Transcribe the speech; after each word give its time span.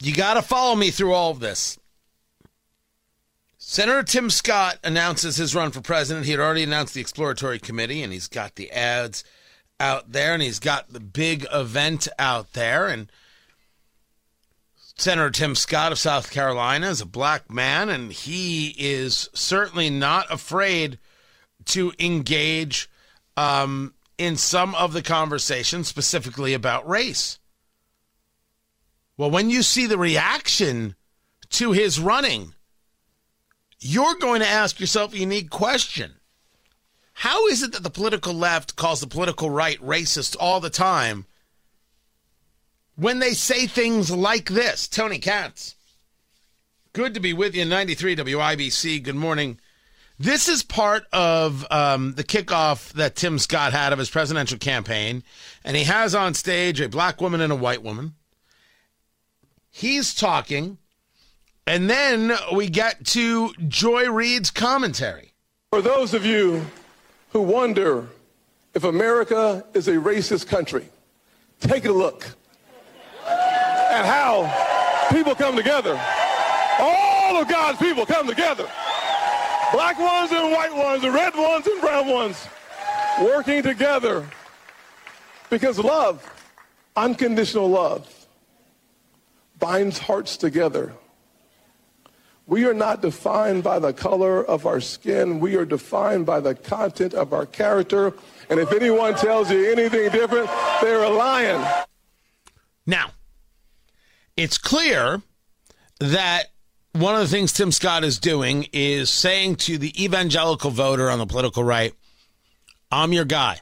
You 0.00 0.14
got 0.14 0.34
to 0.34 0.42
follow 0.42 0.76
me 0.76 0.90
through 0.90 1.12
all 1.12 1.30
of 1.30 1.40
this. 1.40 1.78
Senator 3.58 4.02
Tim 4.02 4.28
Scott 4.28 4.78
announces 4.84 5.36
his 5.36 5.54
run 5.54 5.70
for 5.70 5.80
president. 5.80 6.26
He 6.26 6.32
had 6.32 6.40
already 6.40 6.64
announced 6.64 6.94
the 6.94 7.00
exploratory 7.00 7.58
committee, 7.58 8.02
and 8.02 8.12
he's 8.12 8.28
got 8.28 8.56
the 8.56 8.70
ads 8.70 9.24
out 9.80 10.12
there, 10.12 10.34
and 10.34 10.42
he's 10.42 10.58
got 10.58 10.92
the 10.92 11.00
big 11.00 11.46
event 11.52 12.06
out 12.18 12.52
there. 12.52 12.86
And 12.86 13.10
Senator 14.96 15.30
Tim 15.30 15.54
Scott 15.54 15.92
of 15.92 15.98
South 15.98 16.30
Carolina 16.30 16.88
is 16.88 17.00
a 17.00 17.06
black 17.06 17.50
man, 17.50 17.88
and 17.88 18.12
he 18.12 18.74
is 18.78 19.30
certainly 19.32 19.90
not 19.90 20.30
afraid 20.30 20.98
to 21.66 21.92
engage 21.98 22.88
um, 23.36 23.94
in 24.18 24.36
some 24.36 24.74
of 24.74 24.92
the 24.92 25.02
conversation, 25.02 25.84
specifically 25.84 26.54
about 26.54 26.88
race. 26.88 27.38
Well, 29.16 29.30
when 29.30 29.50
you 29.50 29.62
see 29.62 29.86
the 29.86 29.98
reaction 29.98 30.96
to 31.50 31.72
his 31.72 32.00
running, 32.00 32.54
you're 33.80 34.16
going 34.16 34.40
to 34.40 34.48
ask 34.48 34.80
yourself 34.80 35.14
a 35.14 35.18
unique 35.18 35.50
question. 35.50 36.14
How 37.12 37.46
is 37.46 37.62
it 37.62 37.72
that 37.72 37.84
the 37.84 37.90
political 37.90 38.34
left 38.34 38.74
calls 38.74 39.00
the 39.00 39.06
political 39.06 39.50
right 39.50 39.78
racist 39.78 40.36
all 40.40 40.58
the 40.60 40.70
time 40.70 41.26
when 42.96 43.20
they 43.20 43.34
say 43.34 43.66
things 43.66 44.10
like 44.10 44.48
this? 44.48 44.88
Tony 44.88 45.18
Katz. 45.18 45.76
Good 46.92 47.14
to 47.14 47.20
be 47.20 47.32
with 47.32 47.54
you, 47.54 47.64
93 47.64 48.16
WIBC. 48.16 49.02
Good 49.02 49.14
morning. 49.14 49.58
This 50.18 50.48
is 50.48 50.62
part 50.62 51.04
of 51.12 51.66
um, 51.70 52.14
the 52.14 52.22
kickoff 52.24 52.92
that 52.92 53.16
Tim 53.16 53.38
Scott 53.38 53.72
had 53.72 53.92
of 53.92 53.98
his 53.98 54.10
presidential 54.10 54.58
campaign, 54.58 55.24
and 55.64 55.76
he 55.76 55.84
has 55.84 56.14
on 56.14 56.34
stage 56.34 56.80
a 56.80 56.88
black 56.88 57.20
woman 57.20 57.40
and 57.40 57.52
a 57.52 57.56
white 57.56 57.82
woman. 57.82 58.14
He's 59.76 60.14
talking, 60.14 60.78
and 61.66 61.90
then 61.90 62.32
we 62.54 62.68
get 62.68 63.04
to 63.06 63.52
Joy 63.66 64.08
Reid's 64.08 64.52
commentary. 64.52 65.32
For 65.72 65.82
those 65.82 66.14
of 66.14 66.24
you 66.24 66.64
who 67.30 67.40
wonder 67.40 68.06
if 68.72 68.84
America 68.84 69.66
is 69.74 69.88
a 69.88 69.94
racist 69.94 70.46
country, 70.46 70.88
take 71.58 71.86
a 71.86 71.90
look 71.90 72.24
at 73.26 74.04
how 74.04 75.08
people 75.12 75.34
come 75.34 75.56
together. 75.56 76.00
All 76.78 77.42
of 77.42 77.48
God's 77.48 77.78
people 77.78 78.06
come 78.06 78.28
together. 78.28 78.70
Black 79.72 79.98
ones 79.98 80.30
and 80.30 80.52
white 80.52 80.72
ones, 80.72 81.02
the 81.02 81.10
red 81.10 81.34
ones 81.34 81.66
and 81.66 81.80
brown 81.80 82.06
ones, 82.06 82.46
working 83.20 83.64
together 83.64 84.24
because 85.50 85.80
love, 85.80 86.24
unconditional 86.94 87.68
love, 87.68 88.08
binds 89.64 89.98
hearts 89.98 90.36
together. 90.36 90.92
We 92.46 92.66
are 92.66 92.74
not 92.74 93.00
defined 93.00 93.64
by 93.64 93.78
the 93.78 93.94
color 93.94 94.44
of 94.44 94.66
our 94.66 94.78
skin. 94.78 95.40
We 95.40 95.56
are 95.56 95.64
defined 95.64 96.26
by 96.26 96.40
the 96.40 96.54
content 96.54 97.14
of 97.14 97.32
our 97.32 97.46
character. 97.46 98.12
And 98.50 98.60
if 98.60 98.70
anyone 98.72 99.14
tells 99.14 99.50
you 99.50 99.72
anything 99.72 100.10
different, 100.10 100.50
they're 100.82 101.04
a 101.04 101.08
lion. 101.08 101.66
Now, 102.84 103.12
it's 104.36 104.58
clear 104.58 105.22
that 105.98 106.48
one 106.92 107.14
of 107.14 107.22
the 107.22 107.28
things 107.28 107.54
Tim 107.54 107.72
Scott 107.72 108.04
is 108.04 108.18
doing 108.18 108.66
is 108.74 109.08
saying 109.08 109.56
to 109.64 109.78
the 109.78 110.04
evangelical 110.04 110.72
voter 110.72 111.08
on 111.08 111.18
the 111.18 111.26
political 111.26 111.64
right, 111.64 111.94
I'm 112.90 113.14
your 113.14 113.24
guy. 113.24 113.60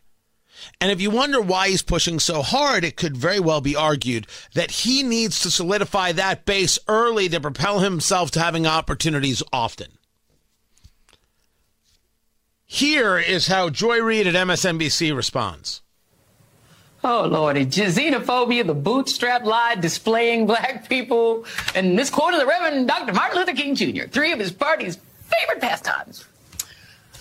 And 0.80 0.90
if 0.90 1.00
you 1.00 1.10
wonder 1.10 1.40
why 1.40 1.68
he's 1.68 1.82
pushing 1.82 2.18
so 2.18 2.42
hard, 2.42 2.84
it 2.84 2.96
could 2.96 3.16
very 3.16 3.40
well 3.40 3.60
be 3.60 3.76
argued 3.76 4.26
that 4.54 4.70
he 4.70 5.02
needs 5.02 5.40
to 5.40 5.50
solidify 5.50 6.12
that 6.12 6.44
base 6.44 6.78
early 6.88 7.28
to 7.28 7.40
propel 7.40 7.80
himself 7.80 8.30
to 8.32 8.40
having 8.40 8.66
opportunities 8.66 9.42
often. 9.52 9.98
Here 12.64 13.18
is 13.18 13.48
how 13.48 13.68
Joy 13.68 14.00
Reid 14.00 14.26
at 14.26 14.34
MSNBC 14.34 15.14
responds. 15.14 15.82
Oh, 17.04 17.26
Lordy. 17.26 17.66
Xenophobia, 17.66 18.66
the 18.66 18.74
bootstrap 18.74 19.44
lie, 19.44 19.74
displaying 19.74 20.46
black 20.46 20.88
people, 20.88 21.44
and 21.74 21.98
this 21.98 22.10
quote 22.10 22.32
of 22.32 22.40
the 22.40 22.46
Reverend 22.46 22.86
Dr. 22.86 23.12
Martin 23.12 23.38
Luther 23.38 23.54
King 23.54 23.74
Jr., 23.74 24.04
three 24.04 24.32
of 24.32 24.38
his 24.38 24.52
party's 24.52 24.96
favorite 25.20 25.60
pastimes. 25.60 26.24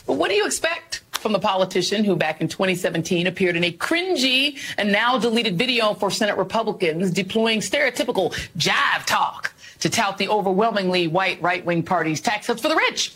But 0.05 0.13
what 0.13 0.29
do 0.29 0.35
you 0.35 0.45
expect? 0.45 1.01
From 1.21 1.31
the 1.31 1.39
politician 1.39 2.03
who 2.03 2.15
back 2.15 2.41
in 2.41 2.47
2017 2.47 3.27
appeared 3.27 3.55
in 3.55 3.63
a 3.63 3.71
cringy 3.71 4.57
and 4.77 4.91
now 4.91 5.17
deleted 5.17 5.57
video 5.57 5.93
for 5.93 6.09
Senate 6.09 6.37
Republicans 6.37 7.11
deploying 7.11 7.59
stereotypical 7.59 8.33
jive 8.57 9.05
talk 9.05 9.53
to 9.79 9.89
tout 9.89 10.17
the 10.17 10.27
overwhelmingly 10.27 11.07
white 11.07 11.41
right 11.41 11.63
wing 11.65 11.83
party's 11.83 12.21
tax 12.21 12.47
cuts 12.47 12.61
for 12.61 12.67
the 12.67 12.75
rich. 12.75 13.13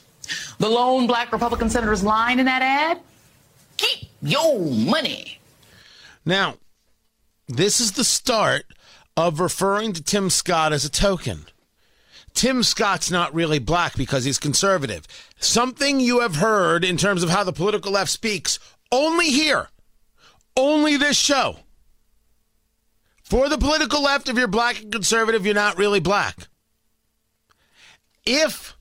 The 0.60 0.70
lone 0.70 1.08
black 1.08 1.32
Republican 1.32 1.70
senator's 1.70 2.04
line 2.04 2.40
in 2.40 2.46
that 2.46 2.62
ad 2.62 3.00
keep 3.78 4.10
your 4.22 4.60
money. 4.60 5.40
Now, 6.26 6.56
this 7.48 7.80
is 7.80 7.94
the 7.94 8.04
start 8.04 8.66
of 9.18 9.40
referring 9.40 9.94
to 9.94 10.04
Tim 10.04 10.30
Scott 10.30 10.74
as 10.74 10.86
a 10.86 10.90
token. 10.90 11.46
Tim 12.36 12.64
Scott's 12.64 13.10
not 13.10 13.34
really 13.34 13.60
black 13.60 13.96
because 13.96 14.26
he's 14.26 14.38
conservative. 14.38 15.08
Something 15.40 16.00
you 16.00 16.20
have 16.20 16.36
heard 16.36 16.84
in 16.84 16.98
terms 16.98 17.24
of 17.24 17.30
how 17.30 17.44
the 17.44 17.54
political 17.54 17.94
left 17.94 18.12
speaks 18.12 18.60
only 18.92 19.32
here, 19.32 19.70
only 20.56 20.98
this 20.98 21.18
show. 21.18 21.60
For 23.24 23.50
the 23.50 23.58
political 23.58 24.04
left, 24.04 24.30
if 24.30 24.38
you're 24.38 24.48
black 24.48 24.82
and 24.82 24.92
conservative, 24.92 25.46
you're 25.46 25.56
not 25.56 25.78
really 25.78 26.02
black. 26.02 26.48
If 28.26 28.76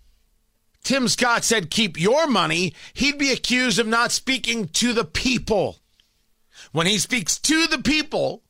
Tim 0.83 1.09
Scott 1.09 1.45
said 1.45 1.71
keep 1.71 1.99
your 1.99 2.27
money, 2.27 2.75
he'd 2.93 3.19
be 3.19 3.33
accused 3.33 3.79
of 3.79 3.87
not 3.87 4.13
speaking 4.13 4.69
to 4.69 4.93
the 4.93 5.05
people. 5.05 5.79
When 6.73 6.87
he 6.87 6.99
speaks 6.99 7.39
to 7.39 7.67
the 7.69 7.79
people, 7.79 8.43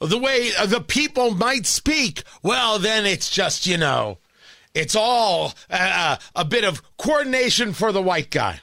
the 0.00 0.18
way 0.18 0.50
the 0.66 0.80
people 0.80 1.34
might 1.34 1.66
speak, 1.66 2.22
well, 2.42 2.78
then 2.78 3.04
it's 3.04 3.28
just, 3.28 3.66
you 3.66 3.76
know, 3.76 4.18
it's 4.76 4.94
all 4.94 5.54
uh, 5.70 6.18
a 6.34 6.44
bit 6.44 6.62
of 6.62 6.82
coordination 6.98 7.72
for 7.72 7.92
the 7.92 8.02
white 8.02 8.30
guy. 8.30 8.60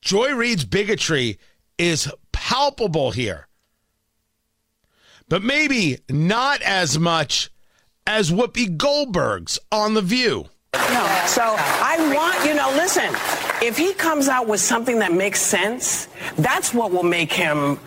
Joy 0.00 0.34
Reid's 0.34 0.64
bigotry 0.64 1.40
is 1.78 2.08
palpable 2.30 3.10
here, 3.10 3.48
but 5.28 5.42
maybe 5.42 5.98
not 6.08 6.62
as 6.62 6.96
much 6.96 7.50
as 8.06 8.30
Whoopi 8.30 8.76
Goldberg's 8.76 9.58
on 9.72 9.94
The 9.94 10.02
View. 10.02 10.48
No. 10.74 11.22
So 11.26 11.42
I 11.42 12.12
want, 12.14 12.46
you 12.46 12.54
know, 12.54 12.70
listen, 12.76 13.12
if 13.60 13.76
he 13.76 13.94
comes 13.94 14.28
out 14.28 14.46
with 14.46 14.60
something 14.60 15.00
that 15.00 15.12
makes 15.12 15.42
sense, 15.42 16.06
that's 16.38 16.72
what 16.72 16.92
will 16.92 17.02
make 17.02 17.32
him 17.32 17.80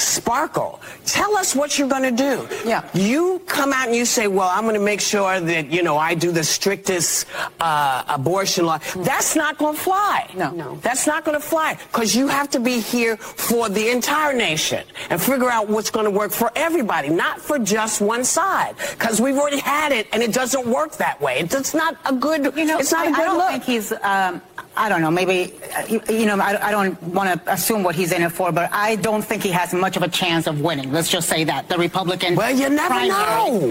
sparkle. 0.00 0.80
Tell 1.04 1.36
us 1.36 1.54
what 1.54 1.78
you're 1.78 1.88
going 1.88 2.02
to 2.02 2.10
do. 2.10 2.48
Yeah. 2.64 2.88
You 2.94 3.40
come 3.46 3.72
out 3.72 3.86
and 3.86 3.96
you 3.96 4.04
say, 4.04 4.26
well, 4.26 4.48
I'm 4.48 4.62
going 4.62 4.74
to 4.74 4.80
make 4.80 5.00
sure 5.00 5.40
that, 5.40 5.70
you 5.70 5.82
know, 5.82 5.96
I 5.96 6.14
do 6.14 6.32
the 6.32 6.44
strictest 6.44 7.26
uh, 7.60 8.04
abortion 8.08 8.66
law. 8.66 8.78
Mm. 8.78 9.04
That's 9.04 9.34
not 9.36 9.58
going 9.58 9.74
to 9.74 9.80
fly. 9.80 10.30
No. 10.36 10.50
no. 10.50 10.76
That's 10.76 11.06
not 11.06 11.24
going 11.24 11.38
to 11.38 11.44
fly 11.44 11.78
because 11.90 12.14
you 12.14 12.28
have 12.28 12.50
to 12.50 12.60
be 12.60 12.80
here 12.80 13.16
for 13.16 13.68
the 13.68 13.90
entire 13.90 14.32
nation 14.32 14.84
and 15.10 15.20
figure 15.20 15.50
out 15.50 15.68
what's 15.68 15.90
going 15.90 16.04
to 16.04 16.10
work 16.10 16.32
for 16.32 16.50
everybody, 16.56 17.08
not 17.08 17.40
for 17.40 17.58
just 17.58 18.00
one 18.00 18.24
side. 18.24 18.76
Because 18.92 19.20
we've 19.20 19.36
already 19.36 19.60
had 19.60 19.92
it 19.92 20.08
and 20.12 20.22
it 20.22 20.32
doesn't 20.32 20.66
work 20.66 20.96
that 20.96 21.20
way. 21.20 21.38
It's 21.40 21.74
not 21.74 21.96
a 22.04 22.14
good, 22.14 22.56
you 22.56 22.64
know, 22.64 22.78
it's 22.78 22.92
not 22.92 23.06
I, 23.06 23.10
a 23.10 23.12
good 23.12 23.20
I 23.20 23.24
don't 23.24 23.38
look. 23.38 23.50
think 23.50 23.64
he's, 23.64 23.92
um, 24.02 24.42
I 24.78 24.88
don't 24.88 25.00
know, 25.02 25.10
maybe, 25.10 25.52
uh, 25.76 25.86
you, 25.88 26.00
you 26.08 26.24
know, 26.26 26.38
I, 26.38 26.68
I 26.68 26.70
don't 26.70 27.02
want 27.02 27.28
to 27.44 27.52
assume 27.52 27.82
what 27.82 27.96
he's 27.96 28.12
in 28.12 28.22
it 28.22 28.30
for, 28.30 28.52
but 28.52 28.70
I 28.72 28.94
don't 28.96 29.22
think 29.22 29.42
he 29.42 29.50
has 29.50 29.74
much 29.74 29.96
of 29.96 30.02
a 30.04 30.08
chance 30.08 30.46
of 30.46 30.60
winning. 30.60 30.92
Let's 30.92 31.10
just 31.10 31.28
say 31.28 31.42
that. 31.44 31.68
The 31.68 31.76
Republican 31.76 32.36
Well, 32.36 32.54
you 32.54 32.68
never 32.70 32.94
primary. 32.94 33.10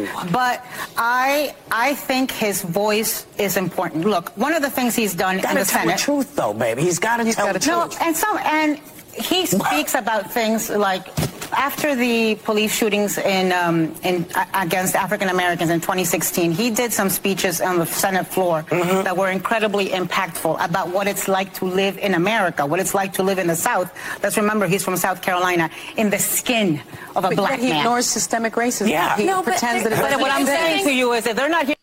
know. 0.03 0.09
But 0.33 0.65
I 0.97 1.55
I 1.71 1.95
think 1.95 2.31
his 2.31 2.61
voice 2.61 3.25
is 3.37 3.55
important. 3.55 4.03
Look, 4.05 4.35
one 4.37 4.53
of 4.53 4.61
the 4.61 4.69
things 4.69 4.95
he's 4.95 5.15
done 5.15 5.37
Got 5.37 5.51
in 5.51 5.57
to 5.57 5.63
the 5.63 5.69
tell 5.69 5.81
Senate. 5.83 5.97
the 5.97 6.03
truth, 6.03 6.35
though, 6.35 6.53
baby. 6.53 6.81
He's 6.81 6.99
got 6.99 7.17
to 7.17 7.31
tell 7.31 7.53
the 7.53 7.59
truth. 7.59 7.91
No, 7.99 8.05
and 8.05 8.13
some 8.15 8.37
and 8.39 8.77
he 9.13 9.45
speaks 9.45 9.95
about 9.95 10.29
things 10.31 10.69
like 10.69 11.07
after 11.53 11.95
the 11.95 12.35
police 12.35 12.75
shootings 12.75 13.17
in, 13.17 13.51
um, 13.51 13.93
in 14.03 14.25
against 14.53 14.95
African 14.95 15.29
Americans 15.29 15.69
in 15.69 15.79
2016, 15.79 16.51
he 16.51 16.69
did 16.69 16.93
some 16.93 17.09
speeches 17.09 17.61
on 17.61 17.79
the 17.79 17.85
Senate 17.85 18.27
floor 18.27 18.63
mm-hmm. 18.63 19.03
that 19.03 19.15
were 19.15 19.29
incredibly 19.29 19.89
impactful 19.89 20.63
about 20.63 20.89
what 20.89 21.07
it's 21.07 21.27
like 21.27 21.53
to 21.55 21.65
live 21.65 21.97
in 21.97 22.13
America, 22.13 22.65
what 22.65 22.79
it's 22.79 22.93
like 22.93 23.13
to 23.13 23.23
live 23.23 23.39
in 23.39 23.47
the 23.47 23.55
South. 23.55 23.93
Let's 24.23 24.37
remember 24.37 24.67
he's 24.67 24.83
from 24.83 24.97
South 24.97 25.21
Carolina, 25.21 25.69
in 25.95 26.09
the 26.09 26.19
skin 26.19 26.81
of 27.15 27.25
a 27.25 27.29
but 27.29 27.35
black 27.35 27.59
he 27.59 27.67
man. 27.67 27.75
He 27.75 27.79
ignores 27.79 28.05
systemic 28.05 28.53
racism. 28.53 28.89
Yeah. 28.89 29.15
He 29.17 29.25
no, 29.25 29.41
pretends 29.41 29.83
but, 29.83 29.91
that. 29.91 30.11
But 30.11 30.19
what 30.21 30.31
I'm 30.31 30.45
saying 30.45 30.85
to 30.85 30.93
you 30.93 31.13
is 31.13 31.23
that 31.25 31.35
they're 31.35 31.49
not 31.49 31.65
here. 31.65 31.75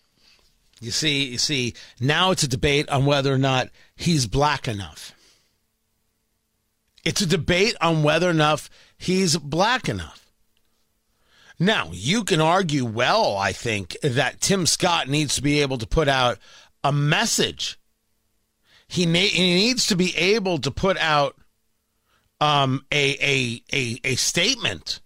You 0.81 0.91
see, 0.91 1.25
you 1.25 1.39
see, 1.39 1.75
now 2.01 2.31
it's 2.31 2.43
a 2.43 2.49
debate 2.49 2.89
on 2.91 3.07
whether 3.07 3.33
or 3.33 3.39
not 3.39 3.69
he's 3.97 4.27
black 4.27 4.69
enough. 4.69 5.15
It's 7.05 7.21
a 7.21 7.27
debate 7.27 7.77
on 7.81 8.03
whether 8.03 8.31
enough 8.31 8.71
he's 8.97 9.37
black 9.37 9.89
enough. 9.89 10.33
Now, 11.59 11.91
you 11.93 12.25
can 12.25 12.41
argue 12.41 12.85
well, 12.85 13.37
I 13.37 13.53
think, 13.53 13.97
that 14.03 14.41
Tim 14.41 14.67
Scott 14.67 15.09
needs 15.09 15.37
to 15.37 15.43
be 15.43 15.61
able 15.61 15.79
to 15.79 15.87
put 15.87 16.09
out 16.09 16.39
a 16.83 16.93
message. 16.93 17.79
He, 18.89 19.07
na- 19.07 19.21
he 19.21 19.55
needs 19.55 19.87
to 19.87 19.97
be 19.97 20.17
able 20.17 20.59
to 20.59 20.71
put 20.71 20.99
out 20.99 21.37
um, 22.41 22.85
a, 22.91 23.17
a, 23.21 23.63
a, 23.73 24.01
a 24.05 24.15
statement. 24.17 25.01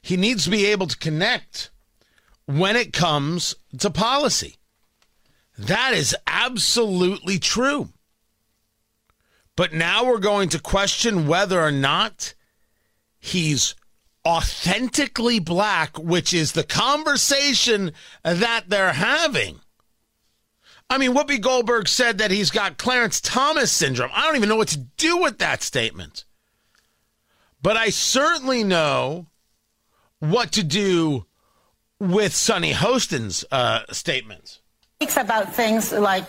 He 0.00 0.16
needs 0.16 0.44
to 0.44 0.50
be 0.50 0.66
able 0.66 0.86
to 0.86 0.96
connect 0.96 1.70
when 2.46 2.76
it 2.76 2.92
comes 2.92 3.54
to 3.78 3.90
policy. 3.90 4.56
That 5.58 5.94
is 5.94 6.14
absolutely 6.26 7.38
true. 7.38 7.88
But 9.56 9.72
now 9.72 10.04
we're 10.04 10.18
going 10.18 10.48
to 10.50 10.58
question 10.58 11.28
whether 11.28 11.60
or 11.60 11.70
not 11.70 12.34
he's 13.18 13.74
authentically 14.26 15.38
black, 15.38 15.96
which 15.98 16.34
is 16.34 16.52
the 16.52 16.64
conversation 16.64 17.92
that 18.22 18.64
they're 18.68 18.94
having. 18.94 19.60
I 20.90 20.98
mean, 20.98 21.14
Whoopi 21.14 21.40
Goldberg 21.40 21.88
said 21.88 22.18
that 22.18 22.30
he's 22.30 22.50
got 22.50 22.78
Clarence 22.78 23.20
Thomas 23.20 23.70
syndrome. 23.70 24.10
I 24.12 24.26
don't 24.26 24.36
even 24.36 24.48
know 24.48 24.56
what 24.56 24.68
to 24.68 24.78
do 24.78 25.18
with 25.18 25.38
that 25.38 25.62
statement. 25.62 26.24
But 27.62 27.76
I 27.76 27.90
certainly 27.90 28.64
know 28.64 29.28
what 30.18 30.52
to 30.52 30.62
do 30.62 31.26
with 31.98 32.34
Sunny 32.34 32.72
Hostin's 32.72 33.44
uh, 33.50 33.84
statements 33.90 34.60
speaks 35.04 35.16
about 35.18 35.54
things 35.54 35.92
like 35.92 36.24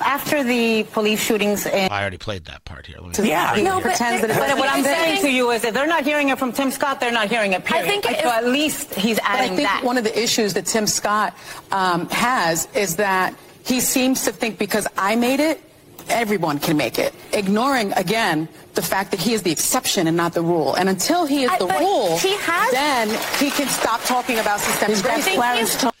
after 0.00 0.44
the 0.44 0.84
police 0.92 1.20
shootings 1.20 1.66
in. 1.66 1.90
I 1.90 2.00
already 2.00 2.16
played 2.16 2.44
that 2.44 2.64
part 2.64 2.86
here. 2.86 2.98
yeah, 3.24 3.60
no, 3.60 3.80
pretends 3.80 4.20
but, 4.20 4.28
that. 4.28 4.50
But 4.50 4.58
what 4.58 4.70
I'm 4.70 4.84
saying 4.84 5.22
to 5.22 5.30
you 5.30 5.50
is 5.50 5.62
that 5.62 5.74
they're 5.74 5.86
not 5.86 6.04
hearing 6.04 6.28
it 6.28 6.38
from 6.38 6.52
Tim 6.52 6.70
Scott. 6.70 7.00
They're 7.00 7.10
not 7.10 7.28
hearing 7.28 7.54
it. 7.54 7.64
Period. 7.64 7.84
I 7.84 7.88
think 7.88 8.04
so 8.04 8.30
at 8.30 8.46
least 8.46 8.94
he's 8.94 9.18
adding 9.18 9.52
I 9.52 9.56
think 9.56 9.68
that. 9.68 9.82
one 9.82 9.98
of 9.98 10.04
the 10.04 10.16
issues 10.16 10.54
that 10.54 10.66
Tim 10.66 10.86
Scott 10.86 11.36
um, 11.72 12.08
has 12.10 12.68
is 12.74 12.96
that 12.96 13.34
he 13.64 13.80
seems 13.80 14.24
to 14.26 14.32
think 14.32 14.58
because 14.58 14.86
I 14.96 15.16
made 15.16 15.40
it, 15.40 15.60
everyone 16.08 16.60
can 16.60 16.76
make 16.76 16.98
it, 17.00 17.12
ignoring 17.32 17.92
again 17.94 18.48
the 18.74 18.82
fact 18.82 19.10
that 19.10 19.20
he 19.20 19.32
is 19.32 19.42
the 19.42 19.50
exception 19.50 20.06
and 20.06 20.16
not 20.16 20.34
the 20.34 20.42
rule. 20.42 20.74
And 20.74 20.88
until 20.88 21.26
he 21.26 21.44
is 21.44 21.58
the 21.58 21.66
rule, 21.66 22.16
he 22.18 22.36
has, 22.36 22.70
then 22.70 23.08
he 23.40 23.50
can 23.50 23.66
stop 23.66 24.02
talking 24.04 24.38
about 24.38 24.60
systemic 24.60 24.98
racism. 24.98 25.92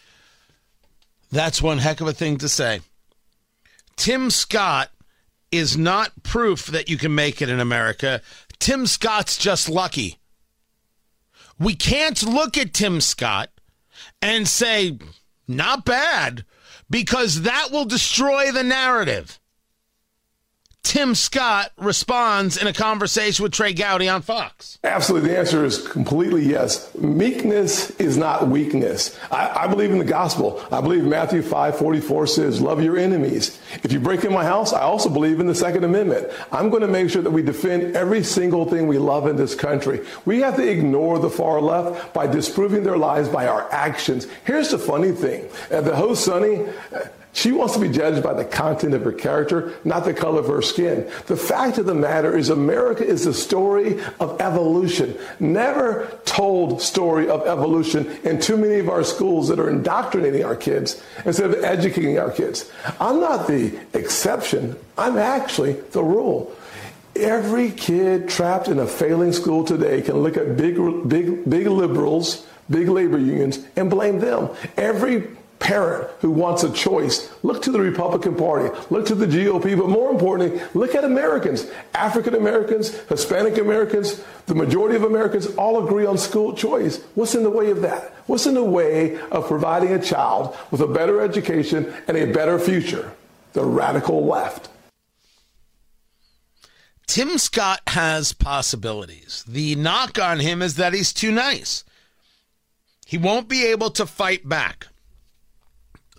That's 1.30 1.62
one 1.62 1.78
heck 1.78 2.00
of 2.00 2.08
a 2.08 2.12
thing 2.12 2.38
to 2.38 2.48
say. 2.48 2.80
Tim 3.96 4.30
Scott 4.30 4.90
is 5.52 5.76
not 5.76 6.22
proof 6.22 6.66
that 6.66 6.88
you 6.88 6.96
can 6.96 7.14
make 7.14 7.42
it 7.42 7.48
in 7.48 7.60
America. 7.60 8.20
Tim 8.58 8.86
Scott's 8.86 9.36
just 9.36 9.68
lucky. 9.68 10.18
We 11.58 11.74
can't 11.74 12.22
look 12.22 12.56
at 12.56 12.72
Tim 12.72 13.00
Scott 13.00 13.50
and 14.22 14.46
say, 14.46 14.98
not 15.46 15.84
bad, 15.84 16.44
because 16.88 17.42
that 17.42 17.68
will 17.70 17.84
destroy 17.84 18.52
the 18.52 18.62
narrative. 18.62 19.39
Tim 20.82 21.14
Scott 21.14 21.72
responds 21.76 22.56
in 22.56 22.66
a 22.66 22.72
conversation 22.72 23.42
with 23.42 23.52
Trey 23.52 23.72
Gowdy 23.72 24.08
on 24.08 24.22
Fox. 24.22 24.78
Absolutely. 24.82 25.30
The 25.30 25.38
answer 25.38 25.64
is 25.64 25.86
completely 25.86 26.44
yes. 26.44 26.92
Meekness 26.96 27.90
is 28.00 28.16
not 28.16 28.48
weakness. 28.48 29.18
I, 29.30 29.64
I, 29.64 29.66
believe 29.66 29.90
in 29.90 29.98
the 29.98 30.04
gospel. 30.04 30.64
I 30.72 30.80
believe 30.80 31.04
Matthew 31.04 31.42
5 31.42 31.78
44 31.78 32.26
says, 32.26 32.60
Love 32.60 32.82
your 32.82 32.96
enemies. 32.96 33.60
If 33.84 33.92
you 33.92 34.00
break 34.00 34.24
in 34.24 34.32
my 34.32 34.44
house, 34.44 34.72
I 34.72 34.80
also 34.80 35.10
believe 35.10 35.38
in 35.38 35.46
the 35.46 35.54
Second 35.54 35.84
Amendment. 35.84 36.32
I'm 36.50 36.70
going 36.70 36.82
to 36.82 36.88
make 36.88 37.10
sure 37.10 37.22
that 37.22 37.30
we 37.30 37.42
defend 37.42 37.94
every 37.94 38.24
single 38.24 38.64
thing 38.64 38.86
we 38.86 38.98
love 38.98 39.26
in 39.26 39.36
this 39.36 39.54
country. 39.54 40.00
We 40.24 40.40
have 40.40 40.56
to 40.56 40.66
ignore 40.66 41.18
the 41.18 41.30
far 41.30 41.60
left 41.60 42.14
by 42.14 42.26
disproving 42.26 42.82
their 42.82 42.96
lies 42.96 43.28
by 43.28 43.46
our 43.46 43.70
actions. 43.70 44.26
Here's 44.44 44.70
the 44.70 44.78
funny 44.78 45.12
thing. 45.12 45.48
Uh, 45.70 45.82
the 45.82 45.94
host, 45.94 46.24
Sunny, 46.24 46.66
she 47.32 47.52
wants 47.52 47.74
to 47.74 47.80
be 47.80 47.88
judged 47.88 48.22
by 48.22 48.34
the 48.34 48.44
content 48.44 48.94
of 48.94 49.04
her 49.04 49.12
character, 49.12 49.74
not 49.84 50.04
the 50.04 50.12
color 50.12 50.40
of 50.40 50.48
her 50.48 50.62
skin. 50.62 51.08
The 51.26 51.36
fact 51.36 51.78
of 51.78 51.86
the 51.86 51.94
matter 51.94 52.36
is 52.36 52.48
America 52.48 53.04
is 53.04 53.24
a 53.26 53.32
story 53.32 54.02
of 54.18 54.40
evolution. 54.40 55.16
Never 55.38 56.18
told 56.24 56.82
story 56.82 57.28
of 57.28 57.46
evolution 57.46 58.06
in 58.24 58.40
too 58.40 58.56
many 58.56 58.80
of 58.80 58.88
our 58.88 59.04
schools 59.04 59.48
that 59.48 59.60
are 59.60 59.70
indoctrinating 59.70 60.44
our 60.44 60.56
kids 60.56 61.02
instead 61.24 61.50
of 61.50 61.62
educating 61.62 62.18
our 62.18 62.32
kids. 62.32 62.70
I'm 62.98 63.20
not 63.20 63.46
the 63.46 63.78
exception. 63.94 64.76
I'm 64.98 65.16
actually 65.16 65.74
the 65.74 66.02
rule. 66.02 66.52
Every 67.14 67.70
kid 67.70 68.28
trapped 68.28 68.68
in 68.68 68.78
a 68.78 68.86
failing 68.86 69.32
school 69.32 69.64
today 69.64 70.02
can 70.02 70.18
look 70.18 70.36
at 70.36 70.56
big, 70.56 70.76
big, 71.08 71.48
big 71.48 71.66
liberals, 71.66 72.46
big 72.68 72.88
labor 72.88 73.18
unions, 73.18 73.60
and 73.76 73.88
blame 73.88 74.18
them. 74.20 74.50
Every 74.76 75.28
parent 75.60 76.10
who 76.20 76.30
wants 76.30 76.64
a 76.64 76.72
choice, 76.72 77.30
look 77.44 77.62
to 77.62 77.70
the 77.70 77.78
Republican 77.78 78.34
Party, 78.34 78.76
look 78.90 79.06
to 79.06 79.14
the 79.14 79.26
GOP, 79.26 79.78
but 79.78 79.88
more 79.88 80.10
importantly, 80.10 80.60
look 80.74 80.94
at 80.94 81.04
Americans. 81.04 81.70
African 81.94 82.34
Americans, 82.34 82.98
Hispanic 83.08 83.58
Americans, 83.58 84.24
the 84.46 84.54
majority 84.54 84.96
of 84.96 85.04
Americans 85.04 85.46
all 85.54 85.84
agree 85.84 86.06
on 86.06 86.18
school 86.18 86.54
choice. 86.54 87.00
What's 87.14 87.34
in 87.34 87.44
the 87.44 87.50
way 87.50 87.70
of 87.70 87.82
that? 87.82 88.12
What's 88.26 88.46
in 88.46 88.54
the 88.54 88.64
way 88.64 89.18
of 89.30 89.46
providing 89.46 89.92
a 89.92 90.02
child 90.02 90.56
with 90.70 90.80
a 90.80 90.86
better 90.86 91.20
education 91.20 91.94
and 92.08 92.16
a 92.16 92.32
better 92.32 92.58
future? 92.58 93.12
The 93.52 93.64
radical 93.64 94.26
left. 94.26 94.68
Tim 97.06 97.38
Scott 97.38 97.80
has 97.88 98.32
possibilities. 98.32 99.44
The 99.46 99.74
knock 99.74 100.18
on 100.20 100.38
him 100.38 100.62
is 100.62 100.76
that 100.76 100.94
he's 100.94 101.12
too 101.12 101.32
nice. 101.32 101.84
He 103.04 103.18
won't 103.18 103.48
be 103.48 103.66
able 103.66 103.90
to 103.90 104.06
fight 104.06 104.48
back. 104.48 104.86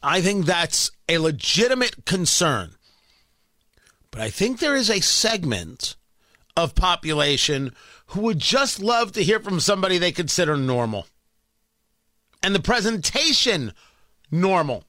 I 0.04 0.22
think 0.22 0.46
that's 0.46 0.92
a 1.08 1.20
legitimate 1.20 2.06
concern. 2.06 2.76
But 4.10 4.22
I 4.22 4.30
think 4.30 4.60
there 4.60 4.76
is 4.76 4.90
a 4.90 5.00
segment 5.00 5.96
of 6.58 6.76
population 6.76 7.74
who 8.08 8.22
would 8.22 8.40
just 8.40 8.82
love 8.82 9.14
to 9.14 9.24
hear 9.24 9.40
from 9.40 9.60
somebody 9.60 9.98
they 9.98 10.12
consider 10.12 10.58
normal. 10.58 11.08
And 12.44 12.54
the 12.54 12.60
presentation 12.60 13.74
normal. 14.30 14.84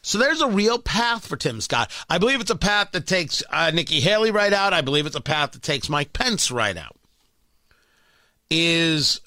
So 0.00 0.16
there's 0.16 0.40
a 0.40 0.48
real 0.48 0.78
path 0.78 1.26
for 1.26 1.36
Tim 1.36 1.60
Scott. 1.60 1.90
I 2.08 2.18
believe 2.18 2.40
it's 2.40 2.50
a 2.50 2.56
path 2.56 2.92
that 2.92 3.06
takes 3.06 3.42
uh, 3.50 3.72
Nikki 3.74 4.00
Haley 4.00 4.30
right 4.30 4.52
out. 4.52 4.72
I 4.72 4.80
believe 4.80 5.06
it's 5.06 5.16
a 5.16 5.20
path 5.20 5.52
that 5.52 5.62
takes 5.62 5.88
Mike 5.88 6.12
Pence 6.12 6.50
right 6.50 6.76
out. 6.76 6.96
Is 8.48 9.20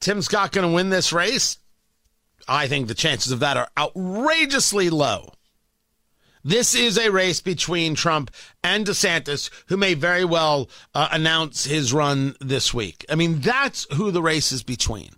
Tim 0.00 0.22
Scott 0.22 0.50
going 0.50 0.66
to 0.66 0.74
win 0.74 0.90
this 0.90 1.12
race? 1.12 1.58
I 2.48 2.68
think 2.68 2.88
the 2.88 2.94
chances 2.94 3.32
of 3.32 3.40
that 3.40 3.56
are 3.56 3.68
outrageously 3.78 4.90
low. 4.90 5.32
This 6.46 6.74
is 6.74 6.98
a 6.98 7.10
race 7.10 7.40
between 7.40 7.94
Trump 7.94 8.30
and 8.62 8.86
DeSantis, 8.86 9.48
who 9.68 9.78
may 9.78 9.94
very 9.94 10.26
well 10.26 10.68
uh, 10.94 11.08
announce 11.10 11.64
his 11.64 11.92
run 11.92 12.34
this 12.38 12.74
week. 12.74 13.06
I 13.08 13.14
mean, 13.14 13.40
that's 13.40 13.86
who 13.94 14.10
the 14.10 14.20
race 14.20 14.52
is 14.52 14.62
between. 14.62 15.10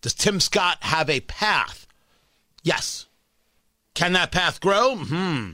Does 0.00 0.14
Tim 0.14 0.40
Scott 0.40 0.78
have 0.80 1.10
a 1.10 1.20
path? 1.20 1.86
Yes. 2.62 3.06
Can 3.94 4.14
that 4.14 4.32
path 4.32 4.60
grow? 4.60 4.96
Hmm. 4.96 5.52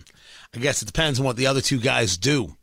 I 0.54 0.58
guess 0.58 0.82
it 0.82 0.86
depends 0.86 1.18
on 1.18 1.26
what 1.26 1.36
the 1.36 1.46
other 1.46 1.60
two 1.60 1.80
guys 1.80 2.16
do. 2.16 2.56